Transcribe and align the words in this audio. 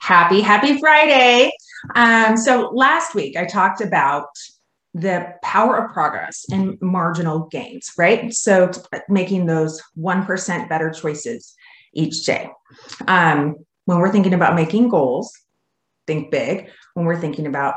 Happy, 0.00 0.40
happy 0.40 0.78
Friday. 0.78 1.52
Um, 1.94 2.36
so 2.36 2.70
last 2.74 3.14
week 3.14 3.36
I 3.36 3.44
talked 3.44 3.80
about 3.80 4.28
the 4.94 5.34
power 5.42 5.76
of 5.76 5.92
progress 5.92 6.44
and 6.50 6.76
marginal 6.80 7.46
gains, 7.50 7.90
right? 7.96 8.32
So 8.34 8.70
making 9.08 9.46
those 9.46 9.80
1% 9.98 10.68
better 10.68 10.90
choices 10.90 11.54
each 11.92 12.24
day. 12.24 12.50
Um, 13.06 13.56
when 13.84 13.98
we're 13.98 14.12
thinking 14.12 14.34
about 14.34 14.54
making 14.54 14.88
goals, 14.88 15.32
think 16.06 16.30
big. 16.30 16.70
When 16.94 17.06
we're 17.06 17.20
thinking 17.20 17.46
about 17.46 17.76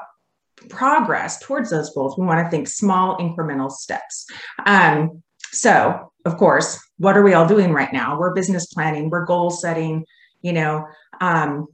progress 0.69 1.39
towards 1.39 1.69
those 1.69 1.93
goals, 1.93 2.17
we 2.17 2.25
want 2.25 2.43
to 2.45 2.49
think 2.49 2.67
small 2.67 3.17
incremental 3.17 3.71
steps. 3.71 4.25
Um, 4.65 5.23
so, 5.51 6.11
of 6.25 6.37
course, 6.37 6.79
what 6.97 7.17
are 7.17 7.23
we 7.23 7.33
all 7.33 7.47
doing 7.47 7.73
right 7.73 7.91
now? 7.93 8.17
We're 8.17 8.33
business 8.33 8.67
planning, 8.67 9.09
we're 9.09 9.25
goal 9.25 9.51
setting, 9.51 10.05
you 10.43 10.53
know, 10.53 10.85
um, 11.19 11.67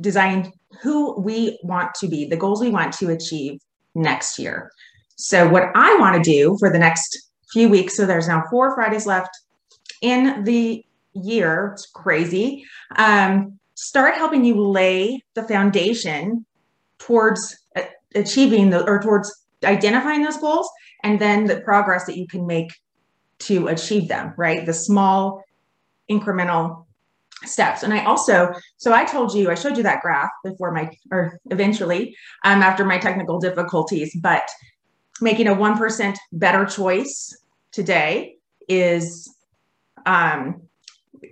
designing 0.00 0.52
who 0.82 1.20
we 1.20 1.58
want 1.62 1.94
to 1.94 2.08
be, 2.08 2.26
the 2.26 2.36
goals 2.36 2.60
we 2.60 2.70
want 2.70 2.92
to 2.94 3.10
achieve 3.10 3.60
next 3.94 4.38
year. 4.38 4.72
So, 5.14 5.48
what 5.48 5.70
I 5.76 5.96
want 6.00 6.16
to 6.16 6.22
do 6.22 6.56
for 6.58 6.70
the 6.70 6.78
next 6.78 7.30
few 7.52 7.68
weeks, 7.68 7.96
so 7.96 8.06
there's 8.06 8.26
now 8.26 8.42
four 8.50 8.74
Fridays 8.74 9.06
left 9.06 9.30
in 10.00 10.42
the 10.42 10.84
year, 11.14 11.70
it's 11.74 11.86
crazy. 11.86 12.64
Um, 12.96 13.58
start 13.74 14.14
helping 14.14 14.44
you 14.44 14.60
lay 14.60 15.22
the 15.34 15.42
foundation 15.44 16.44
towards 16.98 17.56
achieving 18.14 18.70
the 18.70 18.84
or 18.86 19.00
towards 19.00 19.32
identifying 19.64 20.22
those 20.22 20.36
goals 20.36 20.68
and 21.02 21.20
then 21.20 21.44
the 21.46 21.60
progress 21.60 22.04
that 22.06 22.16
you 22.16 22.26
can 22.26 22.46
make 22.46 22.72
to 23.38 23.68
achieve 23.68 24.08
them, 24.08 24.34
right? 24.36 24.64
The 24.66 24.74
small 24.74 25.42
incremental 26.10 26.86
steps. 27.44 27.82
And 27.82 27.92
I 27.92 28.04
also, 28.04 28.52
so 28.76 28.92
I 28.92 29.04
told 29.04 29.34
you, 29.34 29.50
I 29.50 29.54
showed 29.54 29.76
you 29.76 29.82
that 29.82 30.02
graph 30.02 30.30
before 30.44 30.72
my, 30.72 30.90
or 31.10 31.38
eventually 31.50 32.16
um, 32.44 32.62
after 32.62 32.84
my 32.84 32.98
technical 32.98 33.38
difficulties, 33.38 34.16
but 34.20 34.48
making 35.20 35.48
a 35.48 35.54
1% 35.54 36.16
better 36.32 36.64
choice 36.64 37.36
today 37.72 38.36
is, 38.68 39.34
um, 40.06 40.62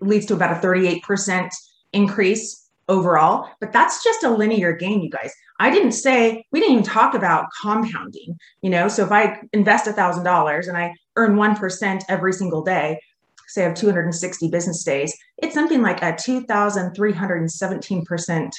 leads 0.00 0.26
to 0.26 0.34
about 0.34 0.56
a 0.56 0.66
38% 0.66 1.50
increase 1.92 2.68
overall, 2.88 3.48
but 3.60 3.72
that's 3.72 4.02
just 4.02 4.24
a 4.24 4.30
linear 4.30 4.72
gain, 4.72 5.00
you 5.00 5.10
guys. 5.10 5.32
I 5.60 5.70
didn't 5.70 5.92
say, 5.92 6.44
we 6.52 6.60
didn't 6.60 6.72
even 6.72 6.84
talk 6.84 7.14
about 7.14 7.46
compounding, 7.62 8.36
you 8.62 8.70
know? 8.70 8.88
So 8.88 9.04
if 9.04 9.12
I 9.12 9.40
invest 9.52 9.86
a 9.86 9.92
thousand 9.92 10.24
dollars 10.24 10.68
and 10.68 10.76
I 10.76 10.94
earn 11.16 11.36
1% 11.36 12.02
every 12.08 12.32
single 12.32 12.62
day, 12.62 12.98
say 13.50 13.62
I 13.62 13.68
have 13.68 13.74
260 13.74 14.48
business 14.48 14.84
days, 14.84 15.16
it's 15.38 15.54
something 15.54 15.80
like 15.82 16.02
a 16.02 16.12
2,317% 16.12 18.50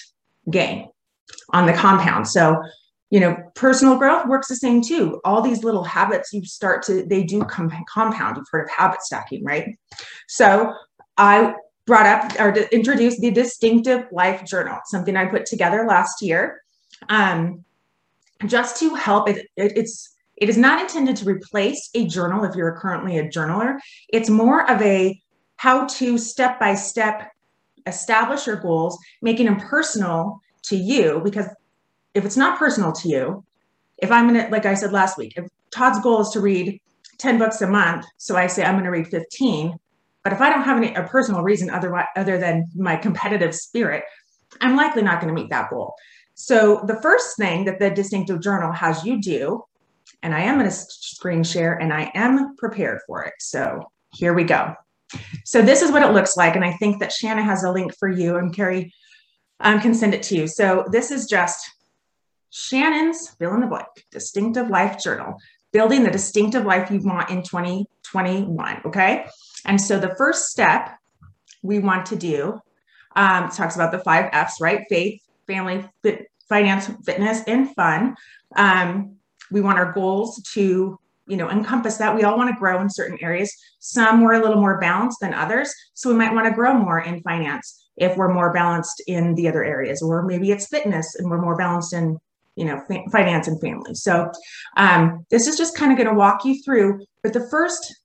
gain 0.49 0.89
on 1.53 1.65
the 1.65 1.73
compound. 1.73 2.27
So, 2.27 2.61
you 3.09 3.19
know, 3.19 3.35
personal 3.55 3.97
growth 3.97 4.27
works 4.27 4.47
the 4.47 4.55
same 4.55 4.81
too. 4.81 5.19
All 5.23 5.41
these 5.41 5.63
little 5.63 5.83
habits 5.83 6.33
you 6.33 6.45
start 6.45 6.83
to, 6.83 7.03
they 7.05 7.23
do 7.23 7.43
compound. 7.43 8.37
You've 8.37 8.45
heard 8.51 8.63
of 8.63 8.69
habit 8.69 9.01
stacking, 9.01 9.43
right? 9.43 9.75
So 10.27 10.73
I 11.17 11.55
brought 11.85 12.05
up 12.05 12.39
or 12.39 12.55
introduced 12.71 13.19
the 13.21 13.31
distinctive 13.31 14.05
life 14.11 14.45
journal, 14.45 14.77
something 14.85 15.17
I 15.17 15.25
put 15.25 15.45
together 15.45 15.85
last 15.87 16.21
year, 16.21 16.61
um, 17.09 17.65
just 18.45 18.79
to 18.79 18.95
help. 18.95 19.29
It, 19.29 19.47
it, 19.57 19.73
it's 19.75 20.15
it 20.41 20.49
is 20.49 20.57
not 20.57 20.81
intended 20.81 21.15
to 21.17 21.25
replace 21.25 21.89
a 21.93 22.07
journal 22.07 22.43
if 22.43 22.55
you're 22.55 22.75
currently 22.77 23.19
a 23.19 23.29
journaler. 23.29 23.77
It's 24.09 24.29
more 24.29 24.69
of 24.69 24.81
a 24.81 25.21
how 25.57 25.85
to 25.85 26.17
step 26.17 26.59
by 26.59 26.73
step 26.75 27.31
establish 27.87 28.47
your 28.47 28.57
goals, 28.57 28.97
making 29.21 29.45
them 29.45 29.57
personal 29.57 30.39
to 30.63 30.75
you. 30.75 31.21
Because 31.23 31.47
if 32.15 32.25
it's 32.25 32.37
not 32.37 32.59
personal 32.59 32.91
to 32.91 33.07
you, 33.07 33.45
if 33.99 34.11
I'm 34.11 34.27
gonna, 34.27 34.49
like 34.51 34.65
I 34.65 34.73
said 34.73 34.91
last 34.91 35.17
week, 35.17 35.33
if 35.37 35.45
Todd's 35.71 36.01
goal 36.01 36.21
is 36.21 36.29
to 36.29 36.41
read 36.41 36.81
10 37.19 37.37
books 37.37 37.61
a 37.61 37.67
month, 37.67 38.05
so 38.17 38.35
I 38.35 38.47
say 38.47 38.63
I'm 38.63 38.75
gonna 38.75 38.91
read 38.91 39.07
15, 39.07 39.77
but 40.23 40.33
if 40.33 40.41
I 40.41 40.49
don't 40.49 40.63
have 40.63 40.77
any 40.77 40.93
a 40.95 41.03
personal 41.03 41.43
reason 41.43 41.69
other, 41.69 41.95
other 42.15 42.39
than 42.39 42.67
my 42.75 42.95
competitive 42.95 43.55
spirit, 43.55 44.03
I'm 44.59 44.75
likely 44.75 45.01
not 45.01 45.21
going 45.21 45.33
to 45.33 45.39
meet 45.41 45.49
that 45.49 45.69
goal. 45.69 45.95
So 46.33 46.83
the 46.87 47.01
first 47.01 47.37
thing 47.37 47.65
that 47.65 47.79
the 47.79 47.89
distinctive 47.89 48.41
journal 48.41 48.71
has 48.71 49.05
you 49.05 49.21
do, 49.21 49.63
and 50.23 50.33
I 50.33 50.41
am 50.41 50.57
going 50.57 50.69
to 50.69 50.75
screen 50.75 51.43
share 51.43 51.73
and 51.75 51.93
I 51.93 52.11
am 52.15 52.55
prepared 52.57 53.01
for 53.07 53.23
it. 53.23 53.33
So 53.39 53.91
here 54.13 54.33
we 54.33 54.43
go. 54.43 54.75
So 55.45 55.61
this 55.61 55.81
is 55.81 55.91
what 55.91 56.03
it 56.03 56.13
looks 56.13 56.37
like. 56.37 56.55
And 56.55 56.63
I 56.63 56.73
think 56.73 56.99
that 56.99 57.11
Shanna 57.11 57.43
has 57.43 57.63
a 57.63 57.71
link 57.71 57.93
for 57.97 58.09
you 58.09 58.37
and 58.37 58.55
Carrie 58.55 58.93
um, 59.59 59.79
can 59.79 59.93
send 59.93 60.13
it 60.13 60.23
to 60.23 60.35
you. 60.35 60.47
So 60.47 60.85
this 60.91 61.11
is 61.11 61.25
just 61.27 61.69
Shannon's 62.49 63.29
fill 63.29 63.53
in 63.53 63.61
the 63.61 63.67
blank 63.67 63.87
distinctive 64.11 64.69
life 64.69 65.01
journal, 65.01 65.37
building 65.71 66.03
the 66.03 66.11
distinctive 66.11 66.65
life 66.65 66.91
you 66.91 66.99
want 67.01 67.29
in 67.29 67.43
2021. 67.43 68.81
Okay. 68.85 69.25
And 69.65 69.79
so 69.79 69.99
the 69.99 70.15
first 70.15 70.49
step 70.49 70.97
we 71.61 71.79
want 71.79 72.05
to 72.07 72.15
do 72.15 72.59
um, 73.15 73.49
talks 73.49 73.75
about 73.75 73.91
the 73.91 73.99
five 73.99 74.29
F's, 74.31 74.59
right? 74.59 74.81
Faith, 74.89 75.21
family, 75.47 75.85
fit, 76.01 76.27
finance, 76.49 76.89
fitness, 77.05 77.41
and 77.47 77.73
fun. 77.75 78.15
Um, 78.55 79.17
we 79.51 79.61
want 79.61 79.77
our 79.77 79.91
goals 79.91 80.41
to 80.53 80.99
you 81.27 81.37
know 81.37 81.49
encompass 81.49 81.97
that 81.97 82.15
we 82.15 82.23
all 82.23 82.37
want 82.37 82.49
to 82.49 82.59
grow 82.59 82.81
in 82.81 82.89
certain 82.89 83.17
areas 83.21 83.55
some 83.79 84.21
we're 84.21 84.33
a 84.33 84.41
little 84.41 84.59
more 84.59 84.79
balanced 84.79 85.19
than 85.21 85.33
others 85.33 85.73
so 85.93 86.09
we 86.09 86.15
might 86.15 86.33
want 86.33 86.47
to 86.47 86.53
grow 86.53 86.73
more 86.73 86.99
in 86.99 87.21
finance 87.21 87.87
if 87.97 88.17
we're 88.17 88.33
more 88.33 88.51
balanced 88.53 89.01
in 89.07 89.35
the 89.35 89.47
other 89.47 89.63
areas 89.63 90.01
or 90.01 90.23
maybe 90.23 90.51
it's 90.51 90.67
fitness 90.67 91.15
and 91.15 91.29
we're 91.29 91.41
more 91.41 91.55
balanced 91.55 91.93
in 91.93 92.17
you 92.55 92.65
know 92.65 92.81
finance 93.11 93.47
and 93.47 93.61
family 93.61 93.93
so 93.93 94.29
um, 94.77 95.25
this 95.29 95.47
is 95.47 95.57
just 95.57 95.77
kind 95.77 95.91
of 95.91 95.97
going 95.97 96.09
to 96.09 96.15
walk 96.15 96.43
you 96.43 96.61
through 96.63 96.99
but 97.21 97.33
the 97.33 97.47
first 97.49 98.01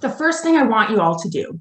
the 0.00 0.10
first 0.10 0.42
thing 0.42 0.56
I 0.56 0.62
want 0.62 0.90
you 0.90 1.00
all 1.00 1.18
to 1.18 1.28
do, 1.28 1.60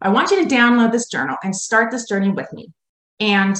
I 0.00 0.08
want 0.08 0.30
you 0.30 0.42
to 0.42 0.54
download 0.54 0.92
this 0.92 1.08
journal 1.08 1.36
and 1.42 1.54
start 1.54 1.90
this 1.90 2.08
journey 2.08 2.30
with 2.30 2.52
me. 2.52 2.72
And 3.18 3.56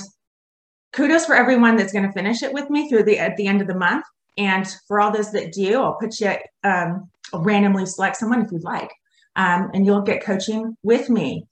kudos 0.92 1.26
for 1.26 1.34
everyone 1.34 1.76
that's 1.76 1.92
going 1.92 2.06
to 2.06 2.12
finish 2.12 2.42
it 2.42 2.52
with 2.52 2.70
me 2.70 2.88
through 2.88 3.04
the 3.04 3.18
at 3.18 3.36
the 3.36 3.46
end 3.46 3.60
of 3.60 3.66
the 3.66 3.74
month. 3.74 4.04
And 4.40 4.66
for 4.88 5.00
all 5.00 5.12
those 5.12 5.32
that 5.32 5.52
do, 5.52 5.82
I'll 5.82 5.98
put 6.00 6.18
you 6.18 6.34
um, 6.64 7.10
I'll 7.32 7.42
randomly 7.42 7.84
select 7.84 8.16
someone 8.16 8.40
if 8.40 8.50
you'd 8.50 8.64
like, 8.64 8.90
um, 9.36 9.70
and 9.74 9.84
you'll 9.84 10.00
get 10.00 10.24
coaching 10.24 10.76
with 10.82 11.10
me 11.10 11.46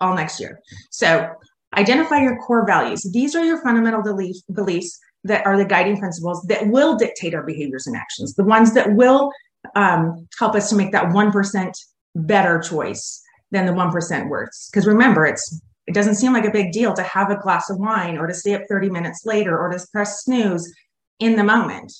all 0.00 0.14
next 0.14 0.38
year. 0.38 0.60
So 0.90 1.28
identify 1.76 2.22
your 2.22 2.38
core 2.38 2.64
values. 2.64 3.02
These 3.12 3.34
are 3.34 3.44
your 3.44 3.60
fundamental 3.62 4.02
beliefs, 4.02 4.42
beliefs 4.42 4.96
that 5.24 5.44
are 5.44 5.58
the 5.58 5.64
guiding 5.64 5.98
principles 5.98 6.40
that 6.44 6.68
will 6.68 6.96
dictate 6.96 7.34
our 7.34 7.42
behaviors 7.42 7.88
and 7.88 7.96
actions. 7.96 8.34
The 8.34 8.44
ones 8.44 8.74
that 8.74 8.94
will 8.94 9.32
um, 9.74 10.28
help 10.38 10.54
us 10.54 10.70
to 10.70 10.76
make 10.76 10.92
that 10.92 11.06
1% 11.06 11.72
better 12.14 12.60
choice 12.60 13.20
than 13.50 13.66
the 13.66 13.72
1% 13.72 14.28
worse. 14.28 14.70
Because 14.70 14.86
remember, 14.86 15.26
it's 15.26 15.60
it 15.88 15.94
doesn't 15.94 16.14
seem 16.14 16.32
like 16.32 16.44
a 16.44 16.52
big 16.52 16.70
deal 16.70 16.94
to 16.94 17.02
have 17.02 17.30
a 17.30 17.40
glass 17.42 17.68
of 17.68 17.78
wine 17.78 18.16
or 18.16 18.28
to 18.28 18.34
stay 18.34 18.54
up 18.54 18.62
30 18.68 18.90
minutes 18.90 19.26
later 19.26 19.58
or 19.58 19.70
to 19.70 19.84
press 19.90 20.22
snooze 20.22 20.72
in 21.18 21.34
the 21.34 21.42
moment. 21.42 21.92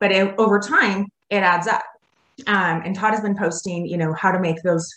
But 0.00 0.12
it, 0.12 0.34
over 0.38 0.58
time, 0.58 1.06
it 1.28 1.38
adds 1.38 1.66
up. 1.66 1.82
Um, 2.46 2.82
and 2.84 2.96
Todd 2.96 3.12
has 3.12 3.20
been 3.20 3.36
posting, 3.36 3.86
you 3.86 3.96
know, 3.96 4.12
how 4.14 4.32
to 4.32 4.40
make 4.40 4.62
those, 4.62 4.88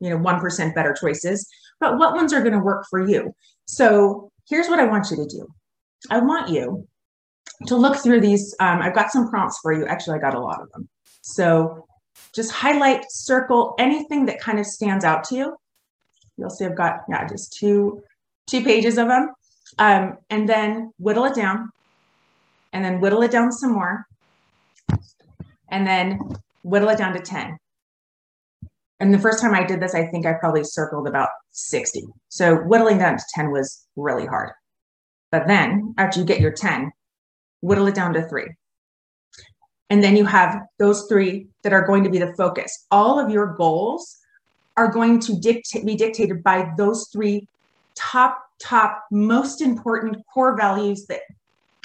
you 0.00 0.10
know, 0.10 0.18
1% 0.18 0.74
better 0.74 0.94
choices, 0.94 1.48
but 1.80 1.98
what 1.98 2.14
ones 2.14 2.32
are 2.32 2.40
going 2.40 2.52
to 2.52 2.58
work 2.58 2.84
for 2.88 3.06
you. 3.06 3.34
So 3.64 4.30
here's 4.48 4.68
what 4.68 4.78
I 4.78 4.84
want 4.84 5.10
you 5.10 5.16
to 5.16 5.26
do. 5.26 5.48
I 6.10 6.18
want 6.18 6.50
you 6.50 6.86
to 7.66 7.76
look 7.76 7.96
through 7.96 8.20
these. 8.20 8.54
Um, 8.60 8.80
I've 8.82 8.94
got 8.94 9.10
some 9.10 9.28
prompts 9.28 9.58
for 9.60 9.72
you. 9.72 9.86
Actually, 9.86 10.18
I 10.18 10.20
got 10.20 10.34
a 10.34 10.40
lot 10.40 10.60
of 10.60 10.70
them. 10.72 10.88
So 11.22 11.86
just 12.34 12.52
highlight, 12.52 13.04
circle 13.08 13.74
anything 13.78 14.26
that 14.26 14.40
kind 14.40 14.58
of 14.58 14.66
stands 14.66 15.04
out 15.04 15.24
to 15.24 15.34
you. 15.34 15.56
You'll 16.36 16.50
see 16.50 16.66
I've 16.66 16.76
got, 16.76 17.00
yeah, 17.08 17.26
just 17.26 17.54
two, 17.54 18.02
two 18.46 18.62
pages 18.62 18.98
of 18.98 19.08
them. 19.08 19.30
Um, 19.78 20.18
and 20.30 20.48
then 20.48 20.92
whittle 20.98 21.24
it 21.24 21.34
down 21.34 21.70
and 22.72 22.84
then 22.84 23.00
whittle 23.00 23.22
it 23.22 23.30
down 23.30 23.50
some 23.50 23.72
more 23.72 24.06
and 25.76 25.86
then 25.86 26.18
whittle 26.62 26.88
it 26.88 26.96
down 26.96 27.12
to 27.12 27.20
10. 27.20 27.58
And 28.98 29.12
the 29.12 29.18
first 29.18 29.42
time 29.42 29.54
I 29.54 29.62
did 29.62 29.78
this, 29.78 29.94
I 29.94 30.06
think 30.06 30.24
I 30.24 30.32
probably 30.32 30.64
circled 30.64 31.06
about 31.06 31.28
60. 31.50 32.04
So 32.30 32.56
whittling 32.56 32.98
down 32.98 33.18
to 33.18 33.24
10 33.34 33.50
was 33.50 33.86
really 33.94 34.24
hard. 34.24 34.52
But 35.30 35.46
then 35.46 35.94
after 35.98 36.18
you 36.18 36.24
get 36.24 36.40
your 36.40 36.52
10, 36.52 36.90
whittle 37.60 37.86
it 37.88 37.94
down 37.94 38.14
to 38.14 38.26
three. 38.26 38.48
And 39.90 40.02
then 40.02 40.16
you 40.16 40.24
have 40.24 40.62
those 40.78 41.06
three 41.08 41.48
that 41.62 41.74
are 41.74 41.86
going 41.86 42.04
to 42.04 42.10
be 42.10 42.18
the 42.18 42.34
focus. 42.36 42.86
All 42.90 43.20
of 43.20 43.30
your 43.30 43.54
goals 43.54 44.16
are 44.78 44.90
going 44.90 45.20
to 45.20 45.38
dictate, 45.38 45.84
be 45.84 45.94
dictated 45.94 46.42
by 46.42 46.70
those 46.78 47.08
three 47.12 47.48
top, 47.94 48.42
top, 48.62 49.04
most 49.10 49.60
important 49.60 50.16
core 50.32 50.56
values 50.56 51.04
that 51.08 51.20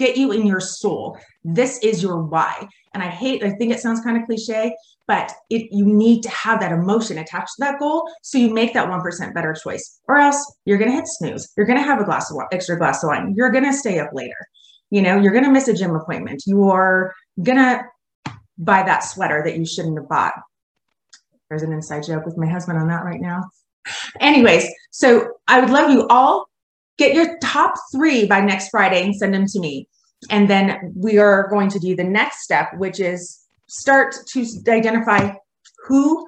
get 0.02 0.18
you 0.18 0.32
in 0.32 0.46
your 0.46 0.60
soul. 0.60 1.18
This 1.44 1.78
is 1.80 2.02
your 2.02 2.24
why. 2.24 2.68
And 2.94 3.04
I 3.04 3.08
hate, 3.08 3.44
I 3.44 3.52
think 3.52 3.72
it 3.72 3.80
sounds 3.80 4.02
kind 4.02 4.18
of 4.18 4.26
cliche, 4.26 4.76
but 5.08 5.32
it, 5.50 5.68
you 5.72 5.86
need 5.86 6.24
to 6.24 6.30
have 6.30 6.60
that 6.60 6.72
emotion 6.72 7.18
attached 7.18 7.56
to 7.56 7.60
that 7.60 7.80
goal. 7.80 8.10
So 8.24 8.38
you 8.38 8.54
make 8.54 8.74
that 8.74 8.90
1% 8.90 9.34
better 9.34 9.54
choice, 9.54 10.00
or 10.08 10.18
else 10.18 10.40
you're 10.66 10.78
going 10.78 10.92
to 10.92 10.96
hit 10.96 11.08
snooze. 11.08 11.52
You're 11.56 11.68
going 11.68 11.80
to 11.80 11.86
have 11.86 12.02
a 12.02 12.06
glass 12.06 12.32
of 12.32 12.38
extra 12.52 12.78
glass 12.78 13.04
of 13.04 13.10
wine. 13.10 13.34
You're 13.38 13.52
going 13.52 13.66
to 13.66 13.74
stay 13.74 14.00
up 14.00 14.10
later. 14.14 14.36
You 14.90 15.02
know, 15.02 15.20
you're 15.20 15.32
going 15.32 15.46
to 15.46 15.52
miss 15.52 15.68
a 15.68 15.74
gym 15.74 15.96
appointment. 15.96 16.44
You're 16.46 17.14
going 17.42 17.58
to 17.58 17.84
buy 18.58 18.84
that 18.84 19.04
sweater 19.04 19.42
that 19.46 19.58
you 19.58 19.66
shouldn't 19.66 19.98
have 19.98 20.10
bought. 20.10 20.34
There's 21.50 21.64
an 21.64 21.72
inside 21.72 22.04
joke 22.04 22.26
with 22.26 22.38
my 22.38 22.48
husband 22.48 22.78
on 22.78 22.88
that 22.88 23.06
right 23.06 23.22
now. 23.22 23.44
Anyways, 24.20 24.68
so 24.92 25.34
I 25.48 25.60
would 25.60 25.70
love 25.70 25.90
you 25.92 26.08
all 26.08 26.46
get 26.98 27.14
your 27.14 27.38
top 27.40 27.74
three 27.94 28.26
by 28.26 28.42
next 28.42 28.70
Friday 28.70 29.04
and 29.04 29.16
send 29.16 29.34
them 29.34 29.46
to 29.48 29.60
me. 29.60 29.88
And 30.30 30.50
then 30.50 30.94
we 30.96 31.18
are 31.18 31.48
going 31.50 31.70
to 31.70 31.80
do 31.80 31.96
the 31.96 32.04
next 32.04 32.44
step, 32.44 32.70
which 32.78 33.00
is 33.00 33.42
start 33.68 34.16
to 34.28 34.46
identify 34.70 35.34
who 35.86 36.28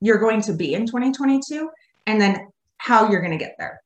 you're 0.00 0.18
going 0.18 0.40
to 0.42 0.52
be 0.52 0.74
in 0.74 0.86
2022 0.86 1.68
and 2.06 2.20
then 2.20 2.46
how 2.76 3.10
you're 3.10 3.20
going 3.20 3.36
to 3.36 3.42
get 3.42 3.56
there. 3.58 3.80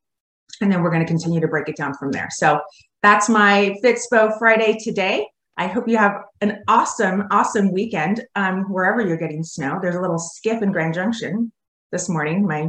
And 0.61 0.71
then 0.71 0.83
we're 0.83 0.91
going 0.91 1.05
to 1.05 1.07
continue 1.07 1.41
to 1.41 1.49
break 1.49 1.69
it 1.69 1.77
down 1.77 1.95
from 1.95 2.11
there. 2.11 2.29
So 2.31 2.61
that's 3.03 3.29
my 3.29 3.77
Fitspo 3.83 4.37
Friday 4.39 4.77
today. 4.83 5.27
I 5.57 5.67
hope 5.67 5.89
you 5.89 5.97
have 5.97 6.23
an 6.41 6.63
awesome, 6.69 7.25
awesome 7.31 7.73
weekend 7.73 8.25
um, 8.37 8.65
wherever 8.65 9.01
you're 9.01 9.17
getting 9.17 9.43
snow. 9.43 9.79
There's 9.81 9.97
a 9.97 10.01
little 10.01 10.19
skip 10.19 10.63
in 10.63 10.73
Grand 10.73 10.95
Junction 10.95 11.53
this 11.91 12.09
morning. 12.09 12.47
My 12.47 12.69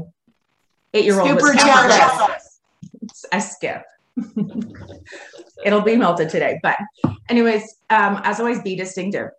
eight 0.93 1.05
year 1.05 1.19
old 1.19 1.33
was 1.33 1.43
super 1.43 1.57
jealous. 1.57 2.48
I 3.31 3.39
skip. 3.39 3.83
It'll 5.65 5.81
be 5.81 5.95
melted 5.95 6.29
today. 6.29 6.59
But, 6.63 6.77
anyways, 7.29 7.63
um, 7.89 8.21
as 8.23 8.39
always, 8.39 8.61
be 8.61 8.75
distinctive. 8.75 9.29